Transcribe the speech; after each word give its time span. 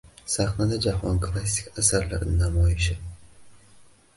Sahnada 0.35 0.77
jahon 0.85 1.19
klassik 1.25 1.77
asarlari 1.83 2.33
namoyishi 2.41 2.97